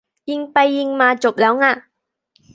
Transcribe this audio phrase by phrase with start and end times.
[0.29, 1.73] ยิงไปยิงมาจบแล้วง่ะ